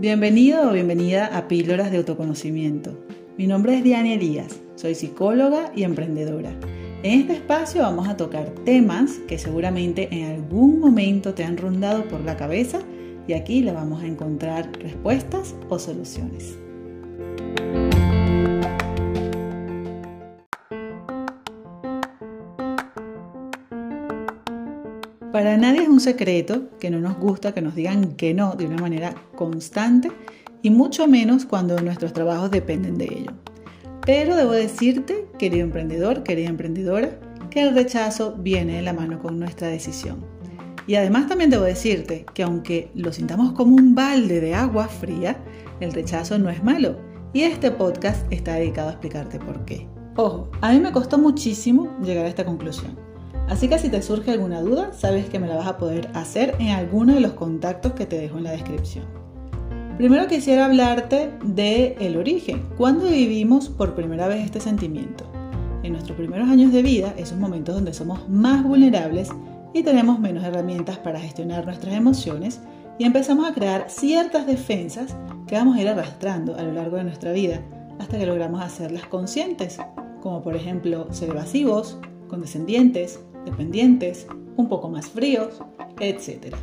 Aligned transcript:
Bienvenido 0.00 0.66
o 0.66 0.72
bienvenida 0.72 1.26
a 1.26 1.46
Píldoras 1.46 1.90
de 1.90 1.98
Autoconocimiento. 1.98 2.98
Mi 3.36 3.46
nombre 3.46 3.76
es 3.76 3.84
Diana 3.84 4.14
Elías, 4.14 4.58
soy 4.74 4.94
psicóloga 4.94 5.72
y 5.76 5.82
emprendedora. 5.82 6.52
En 7.02 7.20
este 7.20 7.34
espacio 7.34 7.82
vamos 7.82 8.08
a 8.08 8.16
tocar 8.16 8.48
temas 8.64 9.18
que 9.28 9.36
seguramente 9.36 10.08
en 10.10 10.36
algún 10.36 10.80
momento 10.80 11.34
te 11.34 11.44
han 11.44 11.58
rondado 11.58 12.08
por 12.08 12.22
la 12.22 12.38
cabeza 12.38 12.78
y 13.28 13.34
aquí 13.34 13.60
le 13.60 13.72
vamos 13.72 14.02
a 14.02 14.06
encontrar 14.06 14.72
respuestas 14.80 15.54
o 15.68 15.78
soluciones. 15.78 16.56
Para 25.32 25.56
nadie 25.56 25.82
es 25.82 25.88
un 25.88 26.00
secreto 26.00 26.70
que 26.80 26.90
no 26.90 26.98
nos 26.98 27.16
gusta 27.16 27.52
que 27.52 27.62
nos 27.62 27.76
digan 27.76 28.14
que 28.16 28.34
no 28.34 28.56
de 28.56 28.66
una 28.66 28.78
manera 28.78 29.14
constante 29.36 30.10
y 30.60 30.70
mucho 30.70 31.06
menos 31.06 31.44
cuando 31.44 31.80
nuestros 31.80 32.12
trabajos 32.12 32.50
dependen 32.50 32.98
de 32.98 33.04
ello. 33.04 33.32
Pero 34.04 34.34
debo 34.34 34.50
decirte, 34.50 35.28
querido 35.38 35.62
emprendedor, 35.62 36.24
querida 36.24 36.48
emprendedora, 36.48 37.20
que 37.48 37.62
el 37.62 37.74
rechazo 37.76 38.34
viene 38.38 38.76
de 38.76 38.82
la 38.82 38.92
mano 38.92 39.20
con 39.20 39.38
nuestra 39.38 39.68
decisión. 39.68 40.24
Y 40.88 40.96
además 40.96 41.28
también 41.28 41.50
debo 41.50 41.62
decirte 41.62 42.26
que 42.34 42.42
aunque 42.42 42.90
lo 42.94 43.12
sintamos 43.12 43.52
como 43.52 43.76
un 43.76 43.94
balde 43.94 44.40
de 44.40 44.56
agua 44.56 44.88
fría, 44.88 45.40
el 45.78 45.92
rechazo 45.92 46.40
no 46.40 46.50
es 46.50 46.64
malo. 46.64 46.98
Y 47.32 47.42
este 47.42 47.70
podcast 47.70 48.26
está 48.32 48.54
dedicado 48.54 48.88
a 48.88 48.92
explicarte 48.92 49.38
por 49.38 49.64
qué. 49.64 49.86
Ojo, 50.16 50.50
a 50.60 50.72
mí 50.72 50.80
me 50.80 50.90
costó 50.90 51.18
muchísimo 51.18 51.96
llegar 52.02 52.24
a 52.24 52.28
esta 52.28 52.44
conclusión. 52.44 53.09
Así 53.50 53.68
que 53.68 53.80
si 53.80 53.88
te 53.88 54.00
surge 54.00 54.30
alguna 54.30 54.60
duda, 54.60 54.92
sabes 54.92 55.28
que 55.28 55.40
me 55.40 55.48
la 55.48 55.56
vas 55.56 55.66
a 55.66 55.76
poder 55.76 56.08
hacer 56.14 56.54
en 56.60 56.68
alguno 56.68 57.14
de 57.14 57.20
los 57.20 57.32
contactos 57.32 57.94
que 57.94 58.06
te 58.06 58.16
dejo 58.16 58.38
en 58.38 58.44
la 58.44 58.52
descripción. 58.52 59.04
Primero 59.98 60.28
quisiera 60.28 60.66
hablarte 60.66 61.32
del 61.44 61.96
el 61.98 62.16
origen. 62.16 62.64
¿Cuándo 62.78 63.06
vivimos 63.06 63.68
por 63.68 63.96
primera 63.96 64.28
vez 64.28 64.44
este 64.44 64.60
sentimiento? 64.60 65.24
En 65.82 65.92
nuestros 65.92 66.16
primeros 66.16 66.48
años 66.48 66.72
de 66.72 66.82
vida, 66.82 67.12
esos 67.16 67.38
momentos 67.38 67.74
donde 67.74 67.92
somos 67.92 68.28
más 68.28 68.62
vulnerables 68.62 69.30
y 69.74 69.82
tenemos 69.82 70.20
menos 70.20 70.44
herramientas 70.44 70.98
para 70.98 71.18
gestionar 71.18 71.64
nuestras 71.64 71.94
emociones 71.94 72.60
y 73.00 73.04
empezamos 73.04 73.50
a 73.50 73.52
crear 73.52 73.86
ciertas 73.88 74.46
defensas 74.46 75.16
que 75.48 75.56
vamos 75.56 75.76
a 75.76 75.80
ir 75.82 75.88
arrastrando 75.88 76.56
a 76.56 76.62
lo 76.62 76.72
largo 76.72 76.98
de 76.98 77.04
nuestra 77.04 77.32
vida 77.32 77.60
hasta 77.98 78.16
que 78.16 78.26
logramos 78.26 78.62
hacerlas 78.62 79.06
conscientes, 79.06 79.78
como 80.22 80.40
por 80.40 80.54
ejemplo 80.54 81.12
ser 81.12 81.30
evasivos, 81.30 81.98
condescendientes, 82.28 83.18
dependientes, 83.44 84.26
un 84.56 84.68
poco 84.68 84.88
más 84.88 85.08
fríos, 85.08 85.62
etc. 86.00 86.54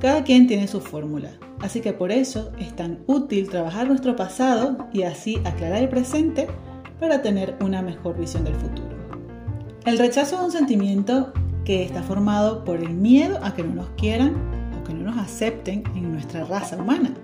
Cada 0.00 0.24
quien 0.24 0.46
tiene 0.46 0.66
su 0.68 0.80
fórmula, 0.80 1.30
así 1.60 1.80
que 1.80 1.92
por 1.92 2.10
eso 2.10 2.52
es 2.58 2.74
tan 2.74 3.00
útil 3.06 3.48
trabajar 3.48 3.88
nuestro 3.88 4.16
pasado 4.16 4.88
y 4.92 5.02
así 5.02 5.38
aclarar 5.44 5.82
el 5.82 5.88
presente 5.88 6.48
para 6.98 7.22
tener 7.22 7.56
una 7.60 7.82
mejor 7.82 8.18
visión 8.18 8.44
del 8.44 8.54
futuro. 8.54 8.96
El 9.84 9.98
rechazo 9.98 10.36
es 10.36 10.42
un 10.42 10.52
sentimiento 10.52 11.32
que 11.64 11.82
está 11.84 12.02
formado 12.02 12.64
por 12.64 12.76
el 12.76 12.90
miedo 12.90 13.38
a 13.42 13.54
que 13.54 13.62
no 13.62 13.74
nos 13.74 13.88
quieran 13.90 14.34
o 14.78 14.84
que 14.84 14.94
no 14.94 15.10
nos 15.10 15.18
acepten 15.18 15.84
en 15.94 16.12
nuestra 16.12 16.44
raza 16.44 16.76
humana. 16.76 17.14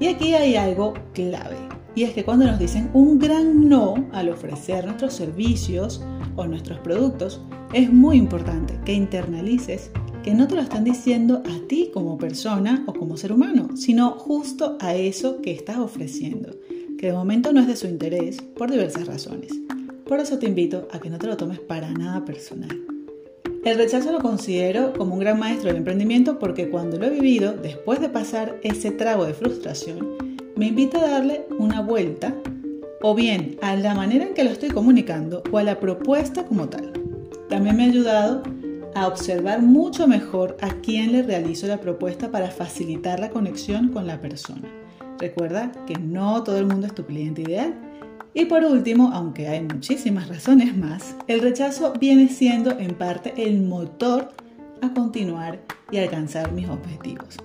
Y 0.00 0.08
aquí 0.08 0.34
hay 0.34 0.56
algo 0.56 0.94
clave, 1.12 1.56
y 1.94 2.04
es 2.04 2.12
que 2.12 2.24
cuando 2.24 2.46
nos 2.46 2.58
dicen 2.58 2.90
un 2.94 3.18
gran 3.18 3.68
no 3.68 4.06
al 4.12 4.28
ofrecer 4.28 4.84
nuestros 4.84 5.14
servicios 5.14 6.02
o 6.36 6.46
nuestros 6.46 6.78
productos, 6.78 7.40
es 7.72 7.92
muy 7.92 8.16
importante 8.16 8.78
que 8.84 8.92
internalices 8.92 9.90
que 10.22 10.34
no 10.34 10.46
te 10.46 10.54
lo 10.54 10.62
están 10.62 10.84
diciendo 10.84 11.42
a 11.44 11.66
ti 11.68 11.90
como 11.92 12.16
persona 12.16 12.84
o 12.86 12.92
como 12.92 13.16
ser 13.16 13.32
humano, 13.32 13.70
sino 13.76 14.12
justo 14.12 14.76
a 14.80 14.94
eso 14.94 15.40
que 15.42 15.52
estás 15.52 15.78
ofreciendo, 15.78 16.56
que 16.98 17.08
de 17.08 17.12
momento 17.12 17.52
no 17.52 17.60
es 17.60 17.66
de 17.66 17.76
su 17.76 17.88
interés 17.88 18.40
por 18.56 18.70
diversas 18.70 19.06
razones. 19.06 19.52
Por 20.06 20.20
eso 20.20 20.38
te 20.38 20.46
invito 20.46 20.86
a 20.92 21.00
que 21.00 21.10
no 21.10 21.18
te 21.18 21.26
lo 21.26 21.36
tomes 21.36 21.58
para 21.58 21.90
nada 21.90 22.24
personal. 22.24 22.80
El 23.64 23.78
rechazo 23.78 24.12
lo 24.12 24.20
considero 24.20 24.92
como 24.92 25.14
un 25.14 25.20
gran 25.20 25.38
maestro 25.38 25.68
del 25.68 25.78
emprendimiento 25.78 26.38
porque 26.38 26.68
cuando 26.68 26.98
lo 26.98 27.06
he 27.06 27.10
vivido, 27.10 27.52
después 27.52 28.00
de 28.00 28.08
pasar 28.08 28.58
ese 28.62 28.90
trago 28.90 29.24
de 29.24 29.34
frustración, 29.34 30.31
me 30.62 30.68
invita 30.68 30.98
a 30.98 31.10
darle 31.10 31.44
una 31.58 31.80
vuelta 31.80 32.32
o 33.00 33.16
bien 33.16 33.56
a 33.62 33.74
la 33.74 33.96
manera 33.96 34.26
en 34.26 34.32
que 34.32 34.44
lo 34.44 34.50
estoy 34.50 34.68
comunicando 34.68 35.42
o 35.50 35.58
a 35.58 35.64
la 35.64 35.80
propuesta 35.80 36.44
como 36.44 36.68
tal. 36.68 36.92
También 37.48 37.76
me 37.76 37.82
ha 37.82 37.88
ayudado 37.88 38.44
a 38.94 39.08
observar 39.08 39.60
mucho 39.60 40.06
mejor 40.06 40.56
a 40.60 40.68
quién 40.74 41.10
le 41.10 41.24
realizo 41.24 41.66
la 41.66 41.80
propuesta 41.80 42.30
para 42.30 42.48
facilitar 42.52 43.18
la 43.18 43.30
conexión 43.30 43.88
con 43.88 44.06
la 44.06 44.20
persona. 44.20 44.68
Recuerda 45.18 45.72
que 45.84 45.98
no 45.98 46.44
todo 46.44 46.58
el 46.58 46.66
mundo 46.66 46.86
es 46.86 46.94
tu 46.94 47.06
cliente 47.06 47.42
ideal. 47.42 47.74
Y 48.32 48.44
por 48.44 48.64
último, 48.64 49.10
aunque 49.12 49.48
hay 49.48 49.62
muchísimas 49.62 50.28
razones 50.28 50.76
más, 50.76 51.16
el 51.26 51.40
rechazo 51.40 51.92
viene 51.98 52.28
siendo 52.28 52.70
en 52.78 52.94
parte 52.94 53.34
el 53.36 53.62
motor 53.62 54.28
a 54.80 54.94
continuar 54.94 55.58
y 55.90 55.98
alcanzar 55.98 56.52
mis 56.52 56.68
objetivos. 56.68 57.36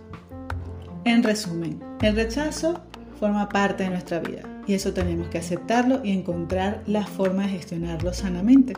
En 1.03 1.23
resumen, 1.23 1.79
el 2.03 2.15
rechazo 2.15 2.79
forma 3.17 3.49
parte 3.49 3.83
de 3.83 3.89
nuestra 3.89 4.19
vida 4.19 4.43
y 4.67 4.73
eso 4.73 4.93
tenemos 4.93 5.27
que 5.29 5.39
aceptarlo 5.39 6.01
y 6.03 6.11
encontrar 6.11 6.81
la 6.85 7.05
forma 7.05 7.43
de 7.43 7.49
gestionarlo 7.49 8.13
sanamente. 8.13 8.73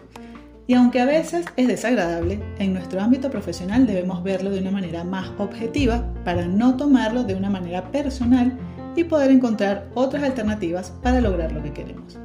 Y 0.67 0.75
aunque 0.75 1.01
a 1.01 1.05
veces 1.05 1.45
es 1.55 1.67
desagradable, 1.67 2.39
en 2.59 2.73
nuestro 2.73 3.01
ámbito 3.01 3.31
profesional 3.31 3.87
debemos 3.87 4.23
verlo 4.23 4.51
de 4.51 4.59
una 4.59 4.69
manera 4.69 5.03
más 5.03 5.31
objetiva 5.39 6.05
para 6.23 6.45
no 6.45 6.77
tomarlo 6.77 7.23
de 7.23 7.33
una 7.33 7.49
manera 7.49 7.91
personal 7.91 8.55
y 8.95 9.03
poder 9.03 9.31
encontrar 9.31 9.89
otras 9.95 10.23
alternativas 10.23 10.91
para 11.01 11.21
lograr 11.21 11.51
lo 11.51 11.63
que 11.63 11.73
queremos. 11.73 12.19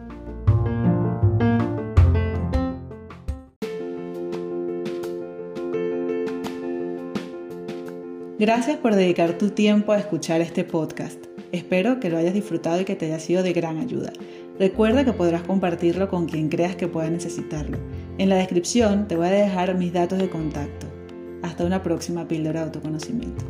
Gracias 8.38 8.76
por 8.76 8.94
dedicar 8.94 9.38
tu 9.38 9.50
tiempo 9.50 9.92
a 9.92 9.98
escuchar 9.98 10.42
este 10.42 10.64
podcast. 10.64 11.33
Espero 11.54 12.00
que 12.00 12.10
lo 12.10 12.18
hayas 12.18 12.34
disfrutado 12.34 12.80
y 12.80 12.84
que 12.84 12.96
te 12.96 13.06
haya 13.06 13.20
sido 13.20 13.44
de 13.44 13.52
gran 13.52 13.78
ayuda. 13.78 14.12
Recuerda 14.58 15.04
que 15.04 15.12
podrás 15.12 15.42
compartirlo 15.42 16.08
con 16.08 16.26
quien 16.26 16.48
creas 16.48 16.74
que 16.74 16.88
pueda 16.88 17.08
necesitarlo. 17.08 17.78
En 18.18 18.28
la 18.28 18.34
descripción 18.34 19.06
te 19.06 19.14
voy 19.14 19.28
a 19.28 19.30
dejar 19.30 19.72
mis 19.76 19.92
datos 19.92 20.18
de 20.18 20.28
contacto. 20.28 20.88
Hasta 21.42 21.64
una 21.64 21.80
próxima 21.80 22.26
píldora 22.26 22.58
de 22.58 22.66
autoconocimiento. 22.66 23.44